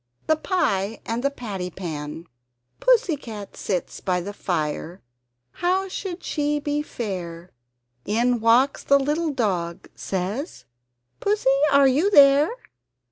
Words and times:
THE 0.25 0.35
PIE 0.35 0.99
AND 1.05 1.21
THE 1.23 1.29
PATTY 1.29 1.69
PAN 1.69 2.25
Pussy 2.79 3.15
cat 3.15 3.55
sits 3.55 3.99
by 3.99 4.19
the 4.19 4.33
fire 4.33 4.99
how 5.51 5.87
should 5.87 6.23
she 6.23 6.59
be 6.59 6.81
fair? 6.81 7.51
In 8.05 8.39
walks 8.39 8.83
the 8.83 8.97
little 8.99 9.29
dog 9.29 9.89
says 9.93 10.65
"Pussy 11.19 11.51
are 11.71 11.87
you 11.87 12.09
there? 12.09 12.49